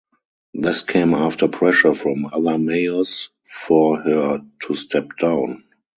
This 0.55 0.81
came 0.81 1.13
after 1.13 1.47
pressure 1.47 1.93
from 1.93 2.25
other 2.33 2.57
mayors 2.57 3.29
for 3.43 4.01
her 4.01 4.41
to 4.63 4.73
step 4.73 5.09
down. 5.19 5.63